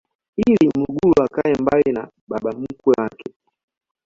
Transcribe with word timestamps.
ili 0.47 0.67
mlugulu 0.75 1.21
akae 1.23 1.53
mbali 1.57 1.91
na 1.91 2.09
baba 2.29 2.51
mkwe 2.51 2.93
wake 2.97 3.33